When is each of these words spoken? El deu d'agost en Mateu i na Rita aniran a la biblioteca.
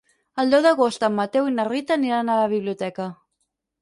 El 0.43 0.53
deu 0.53 0.63
d'agost 0.65 1.05
en 1.07 1.13
Mateu 1.19 1.49
i 1.51 1.55
na 1.59 1.65
Rita 1.69 1.97
aniran 1.99 2.33
a 2.33 2.39
la 2.43 2.49
biblioteca. 2.55 3.07